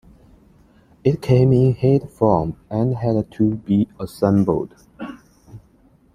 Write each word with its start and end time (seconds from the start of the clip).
It 1.03 1.21
came 1.21 1.53
in 1.53 1.75
kit 1.75 2.09
form, 2.09 2.55
and 2.71 2.95
had 2.95 3.29
to 3.33 3.53
be 3.57 3.87
assembled. 3.99 4.73